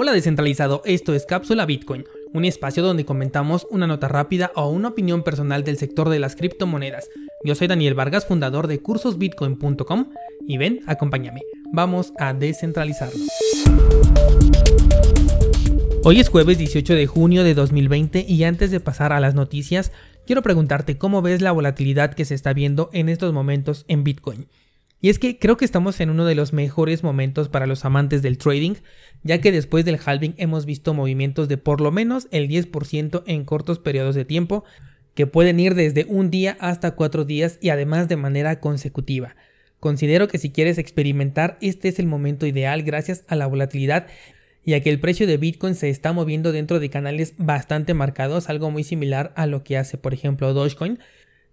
Hola 0.00 0.12
descentralizado, 0.12 0.80
esto 0.84 1.12
es 1.12 1.26
Cápsula 1.26 1.66
Bitcoin, 1.66 2.04
un 2.32 2.44
espacio 2.44 2.84
donde 2.84 3.04
comentamos 3.04 3.66
una 3.68 3.88
nota 3.88 4.06
rápida 4.06 4.52
o 4.54 4.70
una 4.70 4.90
opinión 4.90 5.24
personal 5.24 5.64
del 5.64 5.76
sector 5.76 6.08
de 6.08 6.20
las 6.20 6.36
criptomonedas. 6.36 7.10
Yo 7.42 7.56
soy 7.56 7.66
Daniel 7.66 7.94
Vargas, 7.94 8.24
fundador 8.24 8.68
de 8.68 8.78
cursosbitcoin.com 8.78 10.10
y 10.46 10.56
ven, 10.56 10.82
acompáñame, 10.86 11.42
vamos 11.72 12.12
a 12.16 12.32
descentralizarlo. 12.32 13.18
Hoy 16.04 16.20
es 16.20 16.28
jueves 16.28 16.58
18 16.58 16.94
de 16.94 17.06
junio 17.08 17.42
de 17.42 17.54
2020 17.54 18.24
y 18.28 18.44
antes 18.44 18.70
de 18.70 18.78
pasar 18.78 19.12
a 19.12 19.18
las 19.18 19.34
noticias, 19.34 19.90
quiero 20.24 20.42
preguntarte 20.42 20.96
cómo 20.96 21.22
ves 21.22 21.42
la 21.42 21.50
volatilidad 21.50 22.14
que 22.14 22.24
se 22.24 22.36
está 22.36 22.52
viendo 22.52 22.88
en 22.92 23.08
estos 23.08 23.32
momentos 23.32 23.84
en 23.88 24.04
Bitcoin. 24.04 24.46
Y 25.00 25.10
es 25.10 25.18
que 25.18 25.38
creo 25.38 25.56
que 25.56 25.64
estamos 25.64 26.00
en 26.00 26.10
uno 26.10 26.24
de 26.24 26.34
los 26.34 26.52
mejores 26.52 27.04
momentos 27.04 27.48
para 27.48 27.66
los 27.66 27.84
amantes 27.84 28.20
del 28.20 28.38
trading, 28.38 28.74
ya 29.22 29.40
que 29.40 29.52
después 29.52 29.84
del 29.84 30.00
halving 30.04 30.34
hemos 30.38 30.66
visto 30.66 30.92
movimientos 30.92 31.48
de 31.48 31.56
por 31.56 31.80
lo 31.80 31.92
menos 31.92 32.26
el 32.32 32.48
10% 32.48 33.22
en 33.26 33.44
cortos 33.44 33.78
periodos 33.78 34.16
de 34.16 34.24
tiempo, 34.24 34.64
que 35.14 35.26
pueden 35.26 35.60
ir 35.60 35.74
desde 35.74 36.04
un 36.08 36.30
día 36.30 36.56
hasta 36.60 36.92
cuatro 36.92 37.24
días 37.24 37.58
y 37.60 37.70
además 37.70 38.08
de 38.08 38.16
manera 38.16 38.60
consecutiva. 38.60 39.36
Considero 39.80 40.26
que 40.26 40.38
si 40.38 40.50
quieres 40.50 40.78
experimentar, 40.78 41.58
este 41.60 41.88
es 41.88 42.00
el 42.00 42.06
momento 42.06 42.46
ideal 42.46 42.82
gracias 42.82 43.24
a 43.28 43.36
la 43.36 43.46
volatilidad 43.46 44.08
y 44.64 44.74
a 44.74 44.82
que 44.82 44.90
el 44.90 45.00
precio 45.00 45.26
de 45.26 45.36
Bitcoin 45.36 45.76
se 45.76 45.88
está 45.88 46.12
moviendo 46.12 46.50
dentro 46.50 46.80
de 46.80 46.90
canales 46.90 47.34
bastante 47.38 47.94
marcados, 47.94 48.48
algo 48.48 48.70
muy 48.70 48.82
similar 48.82 49.32
a 49.36 49.46
lo 49.46 49.62
que 49.62 49.78
hace 49.78 49.96
por 49.96 50.14
ejemplo 50.14 50.52
Dogecoin, 50.52 50.98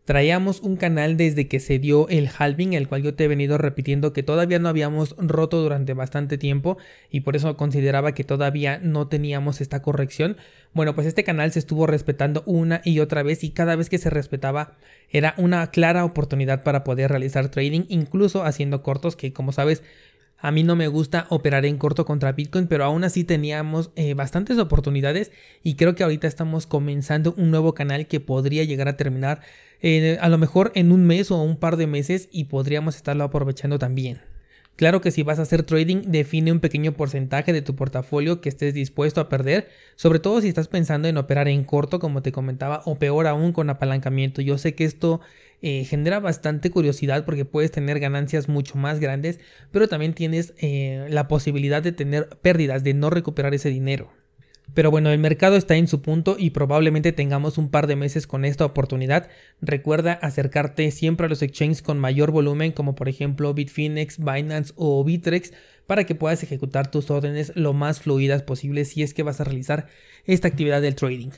Traíamos 0.05 0.61
un 0.61 0.75
canal 0.75 1.17
desde 1.17 1.47
que 1.47 1.59
se 1.59 1.79
dio 1.79 2.07
el 2.09 2.29
halving, 2.37 2.73
el 2.73 2.87
cual 2.87 3.01
yo 3.01 3.15
te 3.15 3.23
he 3.23 3.27
venido 3.27 3.57
repitiendo 3.57 4.13
que 4.13 4.21
todavía 4.21 4.59
no 4.59 4.69
habíamos 4.69 5.15
roto 5.17 5.59
durante 5.59 5.95
bastante 5.95 6.37
tiempo 6.37 6.77
y 7.09 7.21
por 7.21 7.35
eso 7.35 7.57
consideraba 7.57 8.13
que 8.13 8.23
todavía 8.23 8.79
no 8.83 9.07
teníamos 9.07 9.61
esta 9.61 9.81
corrección. 9.81 10.37
Bueno, 10.73 10.93
pues 10.93 11.07
este 11.07 11.23
canal 11.23 11.51
se 11.51 11.57
estuvo 11.57 11.87
respetando 11.87 12.43
una 12.45 12.81
y 12.85 12.99
otra 12.99 13.23
vez 13.23 13.43
y 13.43 13.49
cada 13.49 13.75
vez 13.75 13.89
que 13.89 13.97
se 13.97 14.11
respetaba 14.11 14.75
era 15.09 15.33
una 15.37 15.71
clara 15.71 16.05
oportunidad 16.05 16.61
para 16.61 16.83
poder 16.83 17.09
realizar 17.09 17.49
trading, 17.49 17.85
incluso 17.89 18.43
haciendo 18.43 18.83
cortos 18.83 19.15
que 19.15 19.33
como 19.33 19.53
sabes 19.53 19.81
a 20.45 20.51
mí 20.51 20.61
no 20.61 20.75
me 20.75 20.87
gusta 20.87 21.25
operar 21.29 21.65
en 21.65 21.79
corto 21.79 22.05
contra 22.05 22.31
Bitcoin, 22.31 22.67
pero 22.67 22.83
aún 22.83 23.03
así 23.03 23.23
teníamos 23.23 23.89
eh, 23.95 24.13
bastantes 24.13 24.59
oportunidades 24.59 25.31
y 25.63 25.73
creo 25.73 25.95
que 25.95 26.03
ahorita 26.03 26.27
estamos 26.27 26.67
comenzando 26.67 27.33
un 27.35 27.49
nuevo 27.49 27.73
canal 27.73 28.05
que 28.05 28.19
podría 28.19 28.63
llegar 28.63 28.87
a 28.87 28.95
terminar 28.95 29.41
eh, 29.81 30.19
a 30.21 30.29
lo 30.29 30.37
mejor 30.37 30.71
en 30.75 30.91
un 30.91 31.03
mes 31.03 31.31
o 31.31 31.41
un 31.41 31.57
par 31.57 31.77
de 31.77 31.87
meses 31.87 32.29
y 32.31 32.43
podríamos 32.43 32.95
estarlo 32.95 33.23
aprovechando 33.23 33.79
también. 33.79 34.21
Claro 34.75 34.99
que 34.99 35.11
si 35.11 35.23
vas 35.23 35.39
a 35.39 35.43
hacer 35.43 35.63
trading, 35.63 36.11
define 36.11 36.51
un 36.51 36.59
pequeño 36.59 36.93
porcentaje 36.93 37.53
de 37.53 37.61
tu 37.61 37.75
portafolio 37.75 38.41
que 38.41 38.49
estés 38.49 38.73
dispuesto 38.73 39.21
a 39.21 39.29
perder, 39.29 39.69
sobre 39.95 40.19
todo 40.19 40.41
si 40.41 40.49
estás 40.49 40.67
pensando 40.67 41.07
en 41.07 41.17
operar 41.17 41.47
en 41.47 41.63
corto, 41.63 41.99
como 41.99 42.21
te 42.21 42.33
comentaba, 42.33 42.81
o 42.85 42.99
peor 42.99 43.27
aún 43.27 43.53
con 43.53 43.69
apalancamiento. 43.69 44.41
Yo 44.41 44.57
sé 44.57 44.75
que 44.75 44.83
esto 44.83 45.21
eh, 45.61 45.85
genera 45.85 46.19
bastante 46.19 46.71
curiosidad 46.71 47.23
porque 47.23 47.45
puedes 47.45 47.71
tener 47.71 48.01
ganancias 48.01 48.49
mucho 48.49 48.77
más 48.77 48.99
grandes, 48.99 49.39
pero 49.71 49.87
también 49.87 50.13
tienes 50.13 50.53
eh, 50.57 51.07
la 51.09 51.29
posibilidad 51.29 51.81
de 51.81 51.93
tener 51.93 52.27
pérdidas, 52.41 52.83
de 52.83 52.93
no 52.93 53.09
recuperar 53.09 53.53
ese 53.53 53.69
dinero. 53.69 54.11
Pero 54.73 54.91
bueno, 54.91 55.09
el 55.11 55.19
mercado 55.19 55.55
está 55.55 55.75
en 55.75 55.87
su 55.87 56.01
punto 56.01 56.35
y 56.37 56.49
probablemente 56.49 57.11
tengamos 57.11 57.57
un 57.57 57.69
par 57.69 57.87
de 57.87 57.95
meses 57.95 58.27
con 58.27 58.45
esta 58.45 58.65
oportunidad. 58.65 59.29
Recuerda 59.61 60.13
acercarte 60.13 60.89
siempre 60.91 61.27
a 61.27 61.29
los 61.29 61.41
exchanges 61.41 61.81
con 61.81 61.99
mayor 61.99 62.31
volumen 62.31 62.71
como 62.71 62.95
por 62.95 63.07
ejemplo 63.07 63.53
Bitfinex, 63.53 64.17
Binance 64.17 64.73
o 64.75 65.03
Bitrex 65.03 65.53
para 65.87 66.05
que 66.05 66.15
puedas 66.15 66.41
ejecutar 66.43 66.89
tus 66.89 67.11
órdenes 67.11 67.51
lo 67.55 67.73
más 67.73 68.01
fluidas 68.01 68.41
posible 68.41 68.85
si 68.85 69.03
es 69.03 69.13
que 69.13 69.23
vas 69.23 69.39
a 69.39 69.43
realizar 69.43 69.87
esta 70.25 70.47
actividad 70.47 70.81
del 70.81 70.95
trading. 70.95 71.31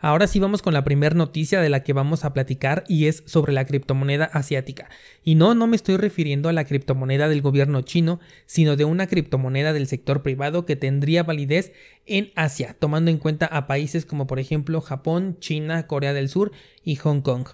Ahora 0.00 0.28
sí 0.28 0.38
vamos 0.38 0.62
con 0.62 0.74
la 0.74 0.84
primera 0.84 1.16
noticia 1.16 1.60
de 1.60 1.68
la 1.68 1.82
que 1.82 1.92
vamos 1.92 2.24
a 2.24 2.32
platicar 2.32 2.84
y 2.86 3.06
es 3.06 3.24
sobre 3.26 3.52
la 3.52 3.64
criptomoneda 3.64 4.26
asiática. 4.26 4.88
Y 5.24 5.34
no, 5.34 5.56
no 5.56 5.66
me 5.66 5.74
estoy 5.74 5.96
refiriendo 5.96 6.48
a 6.48 6.52
la 6.52 6.64
criptomoneda 6.64 7.28
del 7.28 7.42
gobierno 7.42 7.82
chino, 7.82 8.20
sino 8.46 8.76
de 8.76 8.84
una 8.84 9.08
criptomoneda 9.08 9.72
del 9.72 9.88
sector 9.88 10.22
privado 10.22 10.64
que 10.64 10.76
tendría 10.76 11.24
validez 11.24 11.72
en 12.06 12.30
Asia, 12.36 12.76
tomando 12.78 13.10
en 13.10 13.18
cuenta 13.18 13.46
a 13.46 13.66
países 13.66 14.06
como 14.06 14.28
por 14.28 14.38
ejemplo 14.38 14.80
Japón, 14.80 15.36
China, 15.40 15.88
Corea 15.88 16.12
del 16.12 16.28
Sur 16.28 16.52
y 16.84 16.94
Hong 16.96 17.20
Kong. 17.20 17.48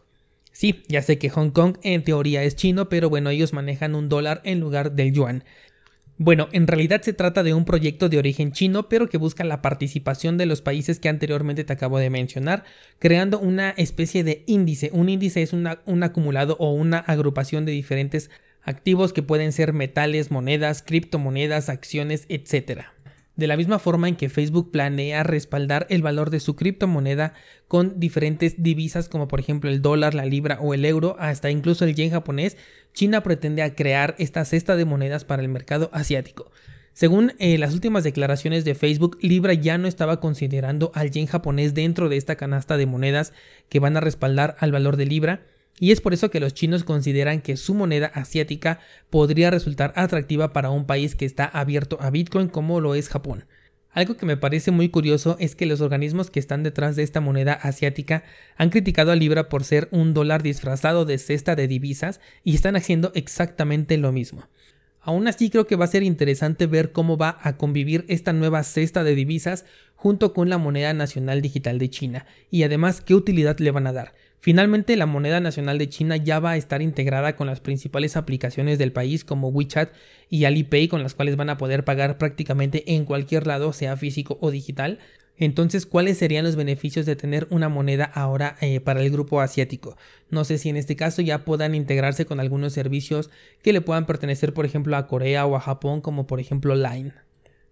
Sí, 0.53 0.85
ya 0.87 1.03
sé 1.03 1.19
que 1.19 1.31
Hong 1.31 1.51
Kong 1.51 1.79
en 1.83 2.05
teoría 2.05 2.45
es 2.45 2.55
chino, 2.55 2.89
pero 2.89 3.11
bueno, 3.11 3.31
ellos 3.31 3.53
manejan 3.53 3.97
un 3.97 4.09
dólar 4.09 4.41
en 4.45 4.61
lugar 4.61 4.93
del 4.93 5.13
yuan. 5.13 5.43
Bueno, 6.17 6.49
en 6.53 6.69
realidad 6.69 7.03
se 7.03 7.13
trata 7.13 7.43
de 7.43 7.55
un 7.55 7.65
proyecto 7.65 8.09
de 8.09 8.19
origen 8.19 8.53
chino, 8.53 8.89
pero 8.89 9.09
que 9.09 9.19
busca 9.19 9.43
la 9.43 9.61
participación 9.63 10.39
de 10.39 10.47
los 10.47 10.63
países 10.63 11.01
que 11.01 11.09
anteriormente 11.09 11.65
te 11.65 11.73
acabo 11.73 11.99
de 11.99 12.09
mencionar, 12.09 12.63
creando 13.01 13.41
una 13.41 13.71
especie 13.71 14.23
de 14.23 14.45
índice. 14.47 14.91
Un 14.93 15.09
índice 15.09 15.43
es 15.43 15.53
un 15.53 16.03
acumulado 16.05 16.57
o 16.61 16.73
una 16.73 16.99
agrupación 16.99 17.65
de 17.65 17.73
diferentes 17.73 18.31
activos 18.63 19.13
que 19.13 19.23
pueden 19.23 19.53
ser 19.53 19.73
metales, 19.73 20.31
monedas, 20.31 20.83
criptomonedas, 20.83 21.69
acciones, 21.69 22.27
etc 22.29 22.94
de 23.37 23.47
la 23.47 23.57
misma 23.57 23.79
forma 23.79 24.09
en 24.09 24.17
que 24.17 24.29
Facebook 24.29 24.71
planea 24.71 25.23
respaldar 25.23 25.87
el 25.91 26.03
valor 26.03 26.31
de 26.31 26.41
su 26.41 26.55
criptomoneda 26.55 27.33
con 27.67 27.99
diferentes 27.99 28.63
divisas 28.63 29.09
como 29.09 29.29
por 29.29 29.41
ejemplo 29.41 29.71
el 29.71 29.83
dólar, 29.83 30.15
la 30.15 30.25
libra 30.25 30.59
o 30.61 30.75
el 30.75 30.85
euro, 30.85 31.17
hasta 31.19 31.51
incluso 31.51 31.85
el 31.85 31.95
yen 31.95 32.11
japonés, 32.11 32.57
China 32.93 33.23
pretende 33.23 33.75
crear 33.75 34.15
esta 34.19 34.45
cesta 34.45 34.77
de 34.77 34.85
monedas 34.85 35.25
para 35.25 35.43
el 35.43 35.49
mercado 35.49 35.91
asiático. 35.93 36.51
Según 36.93 37.33
eh, 37.41 37.59
las 37.59 37.75
últimas 37.75 38.05
declaraciones 38.05 38.65
de 38.65 38.77
Facebook, 38.77 39.19
Libra 39.21 39.53
ya 39.53 39.79
no 39.79 39.89
estaba 39.89 40.21
considerando 40.21 40.93
al 40.95 41.11
yen 41.11 41.27
japonés 41.27 41.75
dentro 41.75 42.09
de 42.09 42.17
esta 42.17 42.37
canasta 42.37 42.77
de 42.77 42.87
monedas 42.87 43.33
que 43.69 43.81
van 43.81 43.97
a 43.97 44.01
respaldar 44.01 44.55
al 44.61 44.71
valor 44.71 44.97
de 44.97 45.07
Libra, 45.07 45.43
y 45.79 45.93
es 45.93 46.01
por 46.01 46.15
eso 46.15 46.31
que 46.31 46.41
los 46.41 46.55
chinos 46.55 46.85
consideran 46.85 47.41
que 47.41 47.57
su 47.57 47.75
moneda 47.75 48.07
asiática 48.07 48.81
podría 49.11 49.51
resultar 49.51 49.93
atractiva 49.97 50.53
para 50.53 50.71
un 50.71 50.87
país 50.87 51.15
que 51.15 51.25
está 51.25 51.45
abierto 51.45 51.99
a 52.01 52.11
Bitcoin 52.11 52.49
como 52.49 52.81
lo 52.81 52.95
es 52.95 53.09
Japón. 53.09 53.45
Algo 53.95 54.17
que 54.17 54.27
me 54.27 54.37
parece 54.37 54.73
muy 54.73 54.89
curioso 54.89 55.37
es 55.39 55.55
que 55.55 55.67
los 55.67 55.81
organismos 55.81 56.29
que 56.29 56.41
están 56.41 56.65
detrás 56.65 56.97
de 56.97 57.05
esta 57.05 57.21
moneda 57.21 57.53
asiática 57.53 58.25
han 58.57 58.71
criticado 58.71 59.13
a 59.13 59.17
Libra 59.17 59.49
por 59.49 59.63
ser 59.63 59.89
un 59.93 60.15
dólar 60.15 60.43
disfrazado 60.43 61.05
de 61.05 61.17
cesta 61.19 61.55
de 61.55 61.69
divisas 61.69 62.21
y 62.43 62.57
están 62.57 62.75
haciendo 62.75 63.13
exactamente 63.15 63.97
lo 63.97 64.11
mismo. 64.11 64.49
Aún 65.01 65.29
así 65.29 65.49
creo 65.49 65.67
que 65.67 65.77
va 65.77 65.85
a 65.85 65.89
ser 65.89 66.03
interesante 66.03 66.67
ver 66.67 66.91
cómo 66.91 67.17
va 67.17 67.39
a 67.43 67.57
convivir 67.57 68.05
esta 68.09 68.33
nueva 68.33 68.65
cesta 68.65 69.05
de 69.05 69.15
divisas 69.15 69.65
junto 69.95 70.33
con 70.33 70.49
la 70.49 70.59
moneda 70.59 70.93
nacional 70.93 71.41
digital 71.41 71.79
de 71.79 71.91
China 71.91 72.27
y 72.51 72.65
además 72.65 73.01
qué 73.01 73.15
utilidad 73.15 73.59
le 73.59 73.71
van 73.71 73.87
a 73.87 73.93
dar. 73.93 74.15
Finalmente, 74.45 74.95
la 74.97 75.07
moneda 75.07 75.41
nacional 75.41 75.79
de 75.79 75.89
China 75.89 76.19
ya 76.19 76.39
va 76.39 76.51
a 76.51 76.57
estar 76.59 76.83
integrada 76.83 77.35
con 77.35 77.47
las 77.47 77.61
principales 77.61 78.15
aplicaciones 78.15 78.79
del 78.79 78.93
país 78.93 79.25
como 79.25 79.49
WeChat 79.49 79.91
y 80.29 80.45
Alipay, 80.45 80.87
con 80.87 81.03
las 81.03 81.15
cuales 81.15 81.37
van 81.37 81.49
a 81.49 81.57
poder 81.57 81.83
pagar 81.83 82.19
prácticamente 82.19 82.95
en 82.95 83.07
cualquier 83.07 83.47
lado, 83.47 83.73
sea 83.73 83.97
físico 83.97 84.37
o 84.43 84.51
digital. 84.51 84.99
Entonces, 85.39 85.87
¿cuáles 85.87 86.19
serían 86.19 86.45
los 86.45 86.57
beneficios 86.57 87.07
de 87.07 87.17
tener 87.17 87.47
una 87.49 87.71
moneda 87.71 88.05
ahora 88.05 88.59
eh, 88.61 88.81
para 88.81 89.01
el 89.01 89.11
grupo 89.11 89.41
asiático? 89.41 89.97
No 90.29 90.45
sé 90.45 90.59
si 90.59 90.69
en 90.69 90.77
este 90.77 90.95
caso 90.95 91.23
ya 91.23 91.47
puedan 91.47 91.75
integrarse 91.75 92.27
con 92.27 92.39
algunos 92.39 92.75
servicios 92.75 93.31
que 93.63 93.73
le 93.73 93.81
puedan 93.81 94.05
pertenecer, 94.05 94.53
por 94.53 94.67
ejemplo, 94.67 94.95
a 94.99 95.07
Corea 95.07 95.47
o 95.47 95.57
a 95.57 95.61
Japón, 95.61 96.03
como 96.03 96.27
por 96.27 96.39
ejemplo 96.39 96.75
Line. 96.75 97.15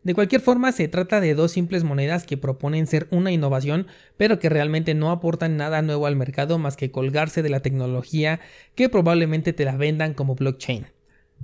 De 0.04 0.14
cualquier 0.14 0.40
forma, 0.40 0.72
se 0.72 0.88
trata 0.88 1.20
de 1.20 1.34
dos 1.34 1.52
simples 1.52 1.84
monedas 1.84 2.24
que 2.24 2.36
proponen 2.36 2.88
ser 2.88 3.06
una 3.10 3.30
innovación, 3.30 3.86
pero 4.16 4.40
que 4.40 4.48
realmente 4.48 4.94
no 4.94 5.12
aportan 5.12 5.56
nada 5.56 5.80
nuevo 5.80 6.06
al 6.06 6.16
mercado 6.16 6.58
más 6.58 6.76
que 6.76 6.90
colgarse 6.90 7.42
de 7.42 7.50
la 7.50 7.60
tecnología 7.60 8.40
que 8.74 8.88
probablemente 8.88 9.52
te 9.52 9.64
la 9.64 9.76
vendan 9.76 10.14
como 10.14 10.34
blockchain. 10.34 10.86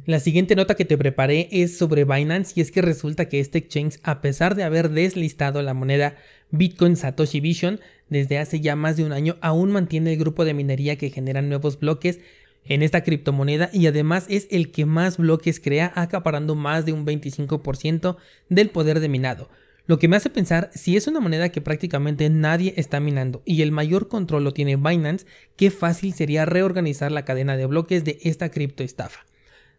La 0.07 0.21
siguiente 0.21 0.57
nota 0.57 0.75
que 0.75 0.85
te 0.85 0.99
preparé 0.99 1.49
es 1.51 1.77
sobre 1.77 2.05
Binance 2.05 2.53
y 2.57 2.61
es 2.61 2.71
que 2.71 2.83
resulta 2.83 3.29
que 3.29 3.41
este 3.41 3.59
exchange, 3.59 3.99
a 4.03 4.21
pesar 4.21 4.55
de 4.55 4.65
haber 4.65 4.91
deslistado 4.91 5.63
la 5.63 5.75
moneda 5.75 6.17
Bitcoin 6.51 6.97
Satoshi 6.97 7.41
Vision 7.41 7.81
desde 8.09 8.39
hace 8.39 8.61
ya 8.61 8.75
más 8.75 8.97
de 8.97 9.05
un 9.05 9.13
año, 9.13 9.37
aún 9.41 9.71
mantiene 9.71 10.13
el 10.13 10.19
grupo 10.19 10.45
de 10.45 10.55
minería 10.55 10.97
que 10.97 11.11
generan 11.11 11.49
nuevos 11.49 11.79
bloques 11.79 12.21
en 12.69 12.83
esta 12.83 13.03
criptomoneda 13.03 13.71
y 13.73 13.87
además 13.87 14.27
es 14.29 14.47
el 14.51 14.71
que 14.71 14.87
más 14.87 15.17
bloques 15.17 15.59
crea 15.59 15.93
acaparando 15.95 16.55
más 16.55 16.85
de 16.87 16.93
un 16.93 17.05
25% 17.05 18.17
del 18.49 18.71
poder 18.71 19.01
de 19.01 19.09
minado. 19.09 19.49
Lo 19.87 19.99
que 19.99 20.07
me 20.07 20.17
hace 20.17 20.29
pensar 20.29 20.71
si 20.75 20.99
es 20.99 21.07
una 21.07 21.19
moneda 21.19 21.49
que 21.49 21.63
prácticamente 21.63 22.29
nadie 22.29 22.75
está 22.77 23.01
minando 23.01 23.43
y 23.47 23.63
el 23.63 23.73
mayor 23.73 24.09
control 24.09 24.45
lo 24.45 24.53
tiene 24.53 24.77
Binance, 24.77 25.25
qué 25.57 25.71
fácil 25.71 26.13
sería 26.13 26.45
reorganizar 26.45 27.11
la 27.11 27.25
cadena 27.25 27.57
de 27.57 27.65
bloques 27.65 28.05
de 28.05 28.19
esta 28.23 28.51
criptoestafa. 28.51 29.25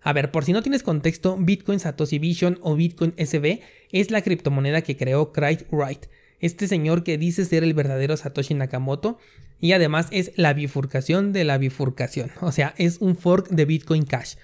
A 0.01 0.13
ver, 0.13 0.31
por 0.31 0.45
si 0.45 0.53
no 0.53 0.63
tienes 0.63 0.81
contexto, 0.81 1.37
Bitcoin 1.37 1.79
Satoshi 1.79 2.17
Vision 2.17 2.57
o 2.61 2.75
Bitcoin 2.75 3.13
SB 3.17 3.59
es 3.91 4.09
la 4.09 4.23
criptomoneda 4.23 4.81
que 4.81 4.97
creó 4.97 5.31
Craig 5.31 5.67
Wright, 5.71 6.07
este 6.39 6.67
señor 6.67 7.03
que 7.03 7.17
dice 7.17 7.45
ser 7.45 7.63
el 7.63 7.73
verdadero 7.73 8.15
Satoshi 8.17 8.53
Nakamoto 8.53 9.17
y 9.59 9.73
además 9.73 10.07
es 10.11 10.31
la 10.35 10.53
bifurcación 10.53 11.33
de 11.33 11.43
la 11.43 11.57
bifurcación, 11.57 12.31
o 12.41 12.51
sea, 12.51 12.73
es 12.77 12.97
un 12.99 13.15
fork 13.15 13.49
de 13.49 13.65
Bitcoin 13.65 14.05
Cash. 14.05 14.35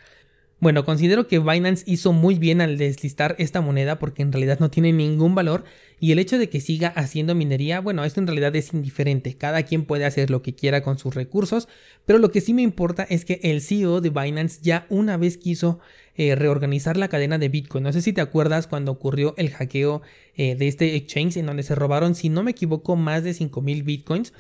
Bueno, 0.62 0.86
considero 0.86 1.28
que 1.28 1.40
Binance 1.40 1.84
hizo 1.86 2.14
muy 2.14 2.36
bien 2.36 2.62
al 2.62 2.78
deslistar 2.78 3.36
esta 3.40 3.60
moneda 3.60 4.00
porque 4.00 4.22
en 4.22 4.32
realidad 4.32 4.60
no 4.60 4.72
tiene 4.72 4.94
ningún 4.94 5.36
valor 5.36 5.66
y 6.00 6.14
el 6.14 6.20
hecho 6.20 6.38
de 6.38 6.50
que 6.50 6.62
siga 6.62 6.88
haciendo 6.88 7.36
minería, 7.36 7.82
bueno, 7.82 8.06
esto 8.06 8.22
en 8.22 8.28
realidad 8.28 8.56
es 8.56 8.74
indiferente, 8.74 9.36
cada 9.36 9.64
quien 9.64 9.84
puede 9.84 10.06
hacer 10.06 10.30
lo 10.30 10.42
que 10.42 10.56
quiera 10.56 10.82
con 10.82 10.98
sus 10.98 11.14
recursos, 11.14 11.68
pero 12.06 12.20
lo 12.20 12.32
que 12.32 12.40
sí 12.40 12.54
me 12.54 12.62
importa 12.62 13.06
es 13.10 13.26
que 13.26 13.42
el 13.44 13.62
CEO 13.62 14.00
de 14.00 14.12
Binance 14.12 14.60
ya 14.62 14.86
una 14.90 15.18
vez 15.18 15.38
quiso 15.38 15.80
eh, 16.16 16.36
reorganizar 16.36 16.96
la 16.96 17.10
cadena 17.10 17.38
de 17.38 17.50
Bitcoin. 17.50 17.84
No 17.84 17.92
sé 17.92 18.02
si 18.02 18.14
te 18.14 18.22
acuerdas 18.22 18.68
cuando 18.68 18.94
ocurrió 18.94 19.34
el 19.38 19.50
hackeo 19.50 20.02
eh, 20.38 20.56
de 20.56 20.70
este 20.70 20.96
exchange 20.96 21.36
en 21.38 21.48
donde 21.48 21.64
se 21.64 21.76
robaron, 21.76 22.16
si 22.16 22.30
no 22.30 22.44
me 22.44 22.52
equivoco, 22.52 22.96
más 22.96 23.26
de 23.26 23.32
5.000 23.32 23.84
Bitcoins 23.84 24.34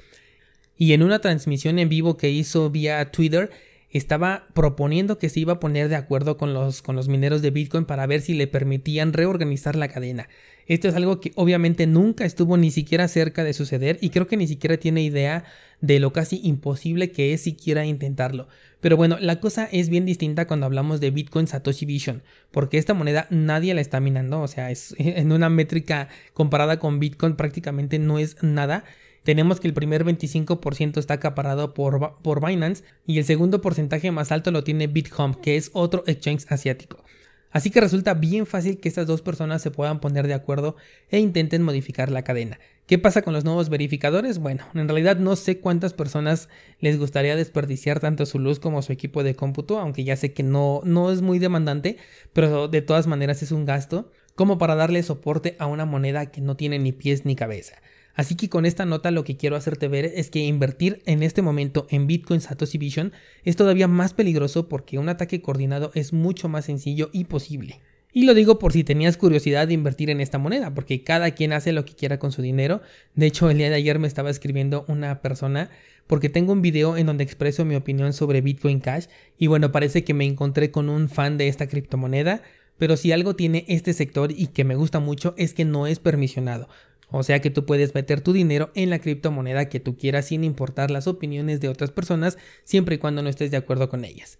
y 0.77 0.93
en 0.93 1.03
una 1.03 1.19
transmisión 1.19 1.79
en 1.79 1.89
vivo 1.89 2.17
que 2.17 2.29
hizo 2.29 2.69
vía 2.69 3.11
Twitter, 3.11 3.51
estaba 3.97 4.47
proponiendo 4.53 5.17
que 5.17 5.29
se 5.29 5.39
iba 5.39 5.53
a 5.53 5.59
poner 5.59 5.87
de 5.87 5.95
acuerdo 5.95 6.35
con 6.35 6.53
los, 6.53 6.81
con 6.81 6.97
los 6.97 7.07
mineros 7.07 7.41
de 7.41 7.51
Bitcoin 7.51 7.85
para 7.85 8.05
ver 8.07 8.19
si 8.19 8.33
le 8.33 8.45
permitían 8.45 9.13
reorganizar 9.13 9.77
la 9.77 9.87
cadena. 9.87 10.27
Esto 10.67 10.89
es 10.89 10.95
algo 10.95 11.21
que 11.21 11.31
obviamente 11.35 11.87
nunca 11.87 12.25
estuvo 12.25 12.57
ni 12.57 12.71
siquiera 12.71 13.07
cerca 13.07 13.45
de 13.45 13.53
suceder 13.53 13.97
y 14.01 14.09
creo 14.09 14.27
que 14.27 14.35
ni 14.35 14.47
siquiera 14.47 14.75
tiene 14.77 15.01
idea 15.01 15.45
de 15.79 15.99
lo 15.99 16.11
casi 16.11 16.41
imposible 16.43 17.11
que 17.11 17.33
es 17.33 17.41
siquiera 17.41 17.85
intentarlo. 17.85 18.49
Pero 18.81 18.97
bueno, 18.97 19.17
la 19.19 19.39
cosa 19.39 19.69
es 19.71 19.87
bien 19.87 20.05
distinta 20.05 20.45
cuando 20.45 20.65
hablamos 20.65 20.99
de 20.99 21.11
Bitcoin 21.11 21.47
Satoshi 21.47 21.85
Vision, 21.85 22.21
porque 22.51 22.77
esta 22.77 22.93
moneda 22.93 23.27
nadie 23.29 23.73
la 23.73 23.81
está 23.81 24.01
minando, 24.01 24.41
o 24.41 24.47
sea, 24.49 24.71
es 24.71 24.93
en 24.97 25.31
una 25.31 25.49
métrica 25.49 26.09
comparada 26.33 26.79
con 26.79 26.99
Bitcoin 26.99 27.35
prácticamente 27.35 27.97
no 27.97 28.19
es 28.19 28.43
nada 28.43 28.83
tenemos 29.25 29.59
que 29.59 29.67
el 29.67 29.73
primer 29.73 30.05
25% 30.05 30.99
está 30.99 31.15
acaparado 31.15 31.73
por, 31.73 32.15
por 32.21 32.45
Binance 32.45 32.83
y 33.07 33.17
el 33.17 33.25
segundo 33.25 33.59
porcentaje 33.59 34.11
más 34.11 34.31
alto 34.31 34.51
lo 34.51 34.63
tiene 34.63 34.85
BitHome, 34.85 35.35
que 35.41 35.57
es 35.57 35.71
otro 35.73 36.03
exchange 36.05 36.45
asiático. 36.49 37.03
Así 37.49 37.71
que 37.71 37.81
resulta 37.81 38.13
bien 38.13 38.45
fácil 38.45 38.79
que 38.79 38.87
estas 38.87 39.07
dos 39.07 39.21
personas 39.21 39.61
se 39.61 39.71
puedan 39.71 39.99
poner 39.99 40.27
de 40.27 40.33
acuerdo 40.33 40.75
e 41.09 41.19
intenten 41.19 41.63
modificar 41.63 42.11
la 42.11 42.23
cadena. 42.23 42.59
¿Qué 42.85 42.99
pasa 42.99 43.23
con 43.23 43.33
los 43.33 43.43
nuevos 43.43 43.69
verificadores? 43.69 44.37
Bueno, 44.37 44.63
en 44.75 44.87
realidad 44.87 45.17
no 45.17 45.35
sé 45.35 45.59
cuántas 45.59 45.93
personas 45.93 46.47
les 46.79 46.99
gustaría 46.99 47.35
desperdiciar 47.35 47.99
tanto 47.99 48.27
su 48.27 48.37
luz 48.37 48.59
como 48.59 48.83
su 48.83 48.93
equipo 48.93 49.23
de 49.23 49.35
cómputo, 49.35 49.79
aunque 49.79 50.03
ya 50.03 50.17
sé 50.17 50.33
que 50.33 50.43
no, 50.43 50.81
no 50.83 51.11
es 51.11 51.23
muy 51.23 51.39
demandante, 51.39 51.97
pero 52.31 52.67
de 52.67 52.83
todas 52.83 53.07
maneras 53.07 53.41
es 53.41 53.51
un 53.51 53.65
gasto, 53.65 54.11
como 54.35 54.59
para 54.59 54.75
darle 54.75 55.01
soporte 55.01 55.55
a 55.57 55.65
una 55.65 55.85
moneda 55.85 56.27
que 56.27 56.41
no 56.41 56.55
tiene 56.55 56.77
ni 56.77 56.91
pies 56.91 57.25
ni 57.25 57.35
cabeza. 57.35 57.81
Así 58.15 58.35
que 58.35 58.49
con 58.49 58.65
esta 58.65 58.85
nota 58.85 59.11
lo 59.11 59.23
que 59.23 59.37
quiero 59.37 59.55
hacerte 59.55 59.87
ver 59.87 60.05
es 60.05 60.29
que 60.29 60.39
invertir 60.39 61.01
en 61.05 61.21
este 61.21 61.41
momento 61.41 61.85
en 61.89 62.07
Bitcoin 62.07 62.41
Satoshi 62.41 62.77
Vision 62.77 63.13
es 63.43 63.55
todavía 63.55 63.87
más 63.87 64.13
peligroso 64.13 64.67
porque 64.69 64.97
un 64.97 65.09
ataque 65.09 65.41
coordinado 65.41 65.91
es 65.93 66.13
mucho 66.13 66.49
más 66.49 66.65
sencillo 66.65 67.09
y 67.11 67.25
posible. 67.25 67.81
Y 68.13 68.23
lo 68.23 68.33
digo 68.33 68.59
por 68.59 68.71
si 68.71 68.85
tenías 68.85 69.17
curiosidad 69.17 69.67
de 69.67 69.73
invertir 69.73 70.09
en 70.09 70.21
esta 70.21 70.37
moneda, 70.37 70.73
porque 70.73 71.03
cada 71.03 71.31
quien 71.31 71.51
hace 71.51 71.73
lo 71.73 71.83
que 71.83 71.95
quiera 71.95 72.17
con 72.17 72.31
su 72.31 72.41
dinero. 72.41 72.81
De 73.13 73.25
hecho, 73.25 73.49
el 73.49 73.57
día 73.57 73.69
de 73.69 73.75
ayer 73.75 73.99
me 73.99 74.07
estaba 74.07 74.29
escribiendo 74.29 74.85
una 74.87 75.21
persona 75.21 75.69
porque 76.07 76.29
tengo 76.29 76.53
un 76.53 76.61
video 76.61 76.95
en 76.95 77.07
donde 77.07 77.25
expreso 77.25 77.65
mi 77.65 77.75
opinión 77.75 78.13
sobre 78.13 78.39
Bitcoin 78.39 78.79
Cash 78.79 79.07
y 79.37 79.47
bueno, 79.47 79.73
parece 79.73 80.05
que 80.05 80.13
me 80.13 80.23
encontré 80.23 80.71
con 80.71 80.87
un 80.87 81.09
fan 81.09 81.37
de 81.37 81.49
esta 81.49 81.67
criptomoneda, 81.67 82.41
pero 82.77 82.95
si 82.95 83.11
algo 83.11 83.35
tiene 83.35 83.65
este 83.67 83.91
sector 83.91 84.31
y 84.31 84.47
que 84.47 84.63
me 84.63 84.75
gusta 84.75 85.01
mucho 85.01 85.33
es 85.37 85.53
que 85.53 85.65
no 85.65 85.85
es 85.85 85.99
permisionado. 85.99 86.69
O 87.17 87.23
sea 87.23 87.39
que 87.39 87.49
tú 87.49 87.65
puedes 87.65 87.95
meter 87.95 88.19
tu 88.19 88.33
dinero 88.33 88.71
en 88.75 88.89
la 88.89 88.99
criptomoneda 88.99 89.69
que 89.69 89.79
tú 89.79 89.95
quieras 89.95 90.25
sin 90.25 90.43
importar 90.43 90.91
las 90.91 91.07
opiniones 91.07 91.61
de 91.61 91.69
otras 91.69 91.89
personas, 91.89 92.37
siempre 92.65 92.95
y 92.95 92.97
cuando 92.97 93.23
no 93.23 93.29
estés 93.29 93.51
de 93.51 93.57
acuerdo 93.57 93.87
con 93.87 94.03
ellas. 94.03 94.37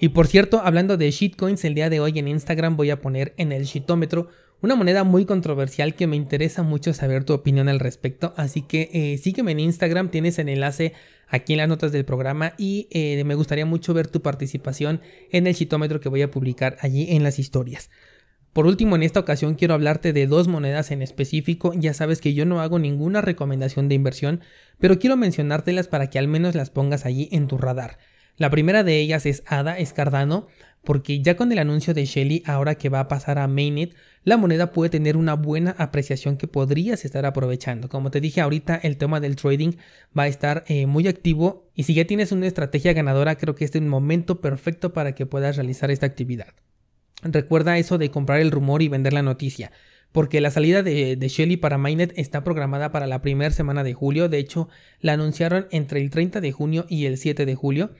Y 0.00 0.08
por 0.08 0.26
cierto, 0.26 0.60
hablando 0.64 0.96
de 0.96 1.08
shitcoins, 1.12 1.64
el 1.64 1.76
día 1.76 1.88
de 1.88 2.00
hoy 2.00 2.18
en 2.18 2.26
Instagram 2.26 2.76
voy 2.76 2.90
a 2.90 3.00
poner 3.00 3.32
en 3.36 3.52
el 3.52 3.62
shitómetro 3.62 4.28
una 4.60 4.74
moneda 4.74 5.04
muy 5.04 5.24
controversial 5.24 5.94
que 5.94 6.08
me 6.08 6.16
interesa 6.16 6.64
mucho 6.64 6.92
saber 6.94 7.22
tu 7.22 7.32
opinión 7.32 7.68
al 7.68 7.78
respecto. 7.78 8.34
Así 8.36 8.62
que 8.62 8.90
eh, 8.92 9.18
sígueme 9.18 9.52
en 9.52 9.60
Instagram, 9.60 10.10
tienes 10.10 10.40
el 10.40 10.48
enlace 10.48 10.94
aquí 11.28 11.52
en 11.52 11.58
las 11.58 11.68
notas 11.68 11.92
del 11.92 12.04
programa 12.04 12.54
y 12.58 12.88
eh, 12.90 13.22
me 13.22 13.36
gustaría 13.36 13.66
mucho 13.66 13.94
ver 13.94 14.08
tu 14.08 14.20
participación 14.20 15.00
en 15.30 15.46
el 15.46 15.54
shitómetro 15.54 16.00
que 16.00 16.08
voy 16.08 16.22
a 16.22 16.30
publicar 16.32 16.76
allí 16.80 17.06
en 17.10 17.22
las 17.22 17.38
historias. 17.38 17.88
Por 18.52 18.66
último, 18.66 18.96
en 18.96 19.02
esta 19.02 19.20
ocasión 19.20 19.54
quiero 19.54 19.72
hablarte 19.72 20.12
de 20.12 20.26
dos 20.26 20.46
monedas 20.46 20.90
en 20.90 21.00
específico. 21.00 21.72
Ya 21.74 21.94
sabes 21.94 22.20
que 22.20 22.34
yo 22.34 22.44
no 22.44 22.60
hago 22.60 22.78
ninguna 22.78 23.22
recomendación 23.22 23.88
de 23.88 23.94
inversión, 23.94 24.40
pero 24.78 24.98
quiero 24.98 25.16
mencionártelas 25.16 25.88
para 25.88 26.10
que 26.10 26.18
al 26.18 26.28
menos 26.28 26.54
las 26.54 26.68
pongas 26.68 27.06
allí 27.06 27.28
en 27.32 27.48
tu 27.48 27.56
radar. 27.56 27.98
La 28.36 28.50
primera 28.50 28.82
de 28.84 28.98
ellas 28.98 29.24
es 29.24 29.42
ADA, 29.46 29.78
es 29.78 29.94
Cardano, 29.94 30.48
porque 30.84 31.22
ya 31.22 31.36
con 31.36 31.50
el 31.52 31.58
anuncio 31.58 31.94
de 31.94 32.04
Shelly 32.04 32.42
ahora 32.44 32.74
que 32.74 32.90
va 32.90 33.00
a 33.00 33.08
pasar 33.08 33.38
a 33.38 33.46
Mainnet, 33.46 33.94
la 34.24 34.36
moneda 34.36 34.72
puede 34.72 34.90
tener 34.90 35.16
una 35.16 35.34
buena 35.34 35.74
apreciación 35.78 36.36
que 36.36 36.46
podrías 36.46 37.04
estar 37.04 37.24
aprovechando. 37.24 37.88
Como 37.88 38.10
te 38.10 38.20
dije 38.20 38.40
ahorita, 38.40 38.76
el 38.76 38.96
tema 38.98 39.20
del 39.20 39.36
trading 39.36 39.72
va 40.16 40.24
a 40.24 40.28
estar 40.28 40.64
eh, 40.66 40.86
muy 40.86 41.08
activo 41.08 41.70
y 41.74 41.84
si 41.84 41.94
ya 41.94 42.06
tienes 42.06 42.32
una 42.32 42.46
estrategia 42.46 42.92
ganadora, 42.92 43.36
creo 43.36 43.54
que 43.54 43.64
este 43.64 43.78
es 43.78 43.82
un 43.82 43.88
momento 43.88 44.40
perfecto 44.40 44.92
para 44.92 45.14
que 45.14 45.24
puedas 45.26 45.56
realizar 45.56 45.90
esta 45.90 46.06
actividad. 46.06 46.54
Recuerda 47.22 47.78
eso 47.78 47.98
de 47.98 48.10
comprar 48.10 48.40
el 48.40 48.50
rumor 48.50 48.82
y 48.82 48.88
vender 48.88 49.12
la 49.12 49.22
noticia, 49.22 49.70
porque 50.10 50.40
la 50.40 50.50
salida 50.50 50.82
de, 50.82 51.16
Shelly 51.16 51.56
para 51.56 51.78
Mainnet 51.78 52.12
está 52.16 52.42
programada 52.42 52.90
para 52.90 53.06
la 53.06 53.22
primera 53.22 53.50
semana 53.50 53.84
de 53.84 53.94
julio, 53.94 54.28
de 54.28 54.38
hecho 54.38 54.68
la 55.00 55.12
anunciaron 55.12 55.66
entre 55.70 56.00
el 56.00 56.10
30 56.10 56.40
de 56.40 56.52
junio 56.52 56.84
y 56.88 57.06
el 57.06 57.18
7 57.18 57.46
de 57.46 57.54
julio, 57.54 57.90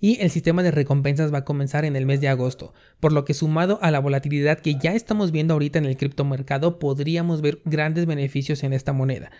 y 0.00 0.18
el 0.22 0.30
sistema 0.30 0.62
de 0.62 0.70
recompensas 0.70 1.32
va 1.32 1.38
a 1.38 1.44
comenzar 1.44 1.84
en 1.84 1.94
el 1.94 2.06
mes 2.06 2.22
de 2.22 2.28
agosto, 2.28 2.72
por 3.00 3.12
lo 3.12 3.26
que 3.26 3.34
sumado 3.34 3.78
a 3.82 3.90
la 3.90 3.98
volatilidad 3.98 4.60
que 4.60 4.76
ya 4.76 4.94
estamos 4.94 5.30
viendo 5.30 5.52
ahorita 5.52 5.78
en 5.78 5.84
el 5.84 5.98
criptomercado, 5.98 6.78
podríamos 6.78 7.42
ver 7.42 7.60
grandes 7.66 8.06
beneficios 8.06 8.62
en 8.64 8.72
esta 8.72 8.94
moneda. 8.94 9.30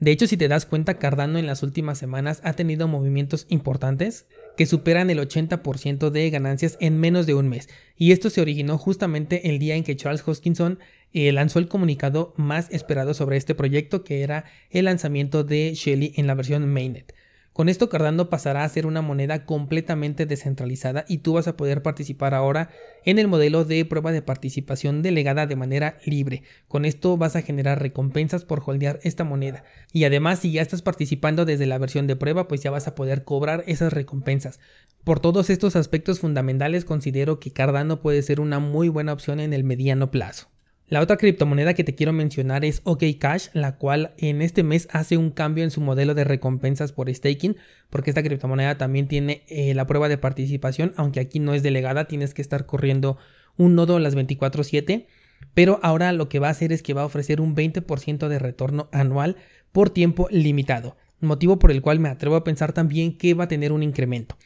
De 0.00 0.10
hecho, 0.10 0.26
si 0.26 0.36
te 0.36 0.48
das 0.48 0.64
cuenta, 0.64 0.94
Cardano 0.94 1.38
en 1.38 1.46
las 1.46 1.62
últimas 1.62 1.98
semanas 1.98 2.40
ha 2.44 2.54
tenido 2.54 2.88
movimientos 2.88 3.46
importantes 3.50 4.26
que 4.58 4.66
superan 4.66 5.08
el 5.08 5.20
80% 5.20 6.10
de 6.10 6.30
ganancias 6.30 6.76
en 6.80 6.98
menos 6.98 7.26
de 7.26 7.34
un 7.34 7.48
mes. 7.48 7.68
Y 7.96 8.10
esto 8.10 8.28
se 8.28 8.40
originó 8.40 8.76
justamente 8.76 9.48
el 9.48 9.60
día 9.60 9.76
en 9.76 9.84
que 9.84 9.94
Charles 9.94 10.26
Hoskinson 10.26 10.80
eh, 11.12 11.30
lanzó 11.30 11.60
el 11.60 11.68
comunicado 11.68 12.34
más 12.36 12.68
esperado 12.72 13.14
sobre 13.14 13.36
este 13.36 13.54
proyecto, 13.54 14.02
que 14.02 14.22
era 14.22 14.46
el 14.70 14.86
lanzamiento 14.86 15.44
de 15.44 15.74
Shelly 15.74 16.12
en 16.16 16.26
la 16.26 16.34
versión 16.34 16.66
Mainnet. 16.66 17.14
Con 17.58 17.68
esto 17.68 17.88
Cardano 17.88 18.30
pasará 18.30 18.62
a 18.62 18.68
ser 18.68 18.86
una 18.86 19.02
moneda 19.02 19.44
completamente 19.44 20.26
descentralizada 20.26 21.04
y 21.08 21.18
tú 21.18 21.32
vas 21.32 21.48
a 21.48 21.56
poder 21.56 21.82
participar 21.82 22.32
ahora 22.32 22.70
en 23.04 23.18
el 23.18 23.26
modelo 23.26 23.64
de 23.64 23.84
prueba 23.84 24.12
de 24.12 24.22
participación 24.22 25.02
delegada 25.02 25.48
de 25.48 25.56
manera 25.56 25.98
libre. 26.06 26.44
Con 26.68 26.84
esto 26.84 27.16
vas 27.16 27.34
a 27.34 27.42
generar 27.42 27.82
recompensas 27.82 28.44
por 28.44 28.62
holdear 28.64 29.00
esta 29.02 29.24
moneda. 29.24 29.64
Y 29.92 30.04
además 30.04 30.38
si 30.38 30.52
ya 30.52 30.62
estás 30.62 30.82
participando 30.82 31.44
desde 31.44 31.66
la 31.66 31.78
versión 31.78 32.06
de 32.06 32.14
prueba 32.14 32.46
pues 32.46 32.62
ya 32.62 32.70
vas 32.70 32.86
a 32.86 32.94
poder 32.94 33.24
cobrar 33.24 33.64
esas 33.66 33.92
recompensas. 33.92 34.60
Por 35.02 35.18
todos 35.18 35.50
estos 35.50 35.74
aspectos 35.74 36.20
fundamentales 36.20 36.84
considero 36.84 37.40
que 37.40 37.52
Cardano 37.52 38.02
puede 38.02 38.22
ser 38.22 38.38
una 38.38 38.60
muy 38.60 38.88
buena 38.88 39.12
opción 39.12 39.40
en 39.40 39.52
el 39.52 39.64
mediano 39.64 40.12
plazo. 40.12 40.46
La 40.90 41.02
otra 41.02 41.18
criptomoneda 41.18 41.74
que 41.74 41.84
te 41.84 41.94
quiero 41.94 42.14
mencionar 42.14 42.64
es 42.64 42.80
OKCash, 42.84 43.48
la 43.52 43.76
cual 43.76 44.14
en 44.16 44.40
este 44.40 44.62
mes 44.62 44.88
hace 44.90 45.18
un 45.18 45.30
cambio 45.30 45.62
en 45.62 45.70
su 45.70 45.82
modelo 45.82 46.14
de 46.14 46.24
recompensas 46.24 46.92
por 46.92 47.14
staking, 47.14 47.56
porque 47.90 48.10
esta 48.10 48.22
criptomoneda 48.22 48.78
también 48.78 49.06
tiene 49.06 49.42
eh, 49.48 49.74
la 49.74 49.86
prueba 49.86 50.08
de 50.08 50.16
participación, 50.16 50.94
aunque 50.96 51.20
aquí 51.20 51.40
no 51.40 51.52
es 51.52 51.62
delegada, 51.62 52.06
tienes 52.06 52.32
que 52.32 52.40
estar 52.40 52.64
corriendo 52.64 53.18
un 53.58 53.74
nodo 53.74 53.98
las 53.98 54.16
24/7, 54.16 55.06
pero 55.52 55.78
ahora 55.82 56.10
lo 56.12 56.30
que 56.30 56.38
va 56.38 56.48
a 56.48 56.52
hacer 56.52 56.72
es 56.72 56.82
que 56.82 56.94
va 56.94 57.02
a 57.02 57.06
ofrecer 57.06 57.42
un 57.42 57.54
20% 57.54 58.28
de 58.28 58.38
retorno 58.38 58.88
anual 58.90 59.36
por 59.72 59.90
tiempo 59.90 60.26
limitado, 60.30 60.96
motivo 61.20 61.58
por 61.58 61.70
el 61.70 61.82
cual 61.82 62.00
me 62.00 62.08
atrevo 62.08 62.36
a 62.36 62.44
pensar 62.44 62.72
también 62.72 63.18
que 63.18 63.34
va 63.34 63.44
a 63.44 63.48
tener 63.48 63.72
un 63.72 63.82
incremento. 63.82 64.38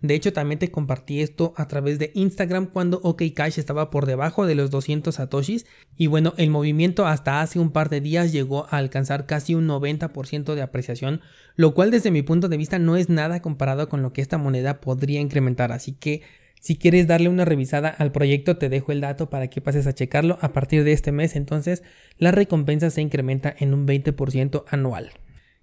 De 0.00 0.14
hecho, 0.14 0.32
también 0.32 0.58
te 0.58 0.70
compartí 0.70 1.20
esto 1.20 1.52
a 1.56 1.68
través 1.68 1.98
de 1.98 2.10
Instagram 2.14 2.66
cuando 2.66 3.00
OKCash 3.02 3.58
estaba 3.58 3.90
por 3.90 4.06
debajo 4.06 4.46
de 4.46 4.54
los 4.54 4.70
200 4.70 5.14
satoshis. 5.14 5.66
Y 5.96 6.06
bueno, 6.06 6.32
el 6.38 6.48
movimiento 6.48 7.06
hasta 7.06 7.42
hace 7.42 7.58
un 7.58 7.70
par 7.70 7.90
de 7.90 8.00
días 8.00 8.32
llegó 8.32 8.66
a 8.70 8.78
alcanzar 8.78 9.26
casi 9.26 9.54
un 9.54 9.68
90% 9.68 10.54
de 10.54 10.62
apreciación, 10.62 11.20
lo 11.56 11.74
cual 11.74 11.90
desde 11.90 12.10
mi 12.10 12.22
punto 12.22 12.48
de 12.48 12.56
vista 12.56 12.78
no 12.78 12.96
es 12.96 13.10
nada 13.10 13.42
comparado 13.42 13.88
con 13.88 14.00
lo 14.00 14.12
que 14.12 14.22
esta 14.22 14.38
moneda 14.38 14.80
podría 14.80 15.20
incrementar, 15.20 15.72
así 15.72 15.92
que 15.92 16.22
si 16.60 16.76
quieres 16.76 17.06
darle 17.06 17.30
una 17.30 17.46
revisada 17.46 17.88
al 17.88 18.12
proyecto 18.12 18.58
te 18.58 18.68
dejo 18.68 18.92
el 18.92 19.00
dato 19.00 19.30
para 19.30 19.48
que 19.48 19.62
pases 19.62 19.86
a 19.86 19.94
checarlo 19.94 20.38
a 20.42 20.52
partir 20.52 20.84
de 20.84 20.92
este 20.92 21.10
mes, 21.10 21.34
entonces 21.34 21.82
la 22.18 22.32
recompensa 22.32 22.90
se 22.90 23.00
incrementa 23.00 23.54
en 23.58 23.72
un 23.72 23.86
20% 23.86 24.64
anual. 24.68 25.10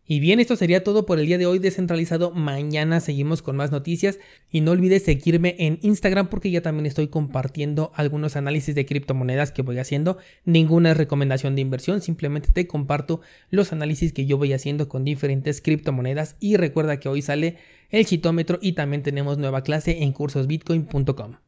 Y 0.09 0.21
bien, 0.21 0.39
esto 0.39 0.55
sería 0.55 0.85
todo 0.85 1.05
por 1.05 1.19
el 1.19 1.25
día 1.25 1.37
de 1.37 1.45
hoy 1.45 1.59
descentralizado. 1.59 2.31
Mañana 2.31 3.01
seguimos 3.01 3.41
con 3.41 3.57
más 3.57 3.71
noticias 3.71 4.19
y 4.49 4.61
no 4.61 4.71
olvides 4.71 5.03
seguirme 5.03 5.55
en 5.59 5.79
Instagram 5.81 6.29
porque 6.29 6.49
ya 6.49 6.61
también 6.61 6.85
estoy 6.85 7.09
compartiendo 7.09 7.91
algunos 7.93 8.37
análisis 8.37 8.73
de 8.73 8.85
criptomonedas 8.85 9.51
que 9.51 9.63
voy 9.63 9.79
haciendo. 9.79 10.17
Ninguna 10.45 10.93
recomendación 10.93 11.55
de 11.55 11.61
inversión, 11.61 12.01
simplemente 12.01 12.49
te 12.53 12.67
comparto 12.67 13.19
los 13.49 13.73
análisis 13.73 14.13
que 14.13 14.25
yo 14.25 14.37
voy 14.37 14.53
haciendo 14.53 14.87
con 14.87 15.03
diferentes 15.03 15.61
criptomonedas 15.61 16.37
y 16.39 16.55
recuerda 16.55 17.01
que 17.01 17.09
hoy 17.09 17.21
sale 17.21 17.57
el 17.89 18.05
chitómetro 18.05 18.59
y 18.61 18.73
también 18.73 19.03
tenemos 19.03 19.37
nueva 19.37 19.61
clase 19.61 20.03
en 20.03 20.13
cursosbitcoin.com. 20.13 21.46